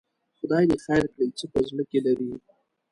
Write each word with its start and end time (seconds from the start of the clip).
خدای 0.39 0.63
دې 0.69 0.77
خیر 0.85 1.03
کړي، 1.13 1.27
څه 1.37 1.45
په 1.51 1.59
زړه 1.69 1.83
کې 1.89 1.99
لري؟ 2.05 2.29